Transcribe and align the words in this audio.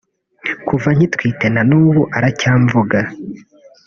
kuva 0.67 0.89
nkitwite 0.95 1.47
na 1.53 1.61
n’ubu 1.69 2.01
aracyamvuga 2.17 2.99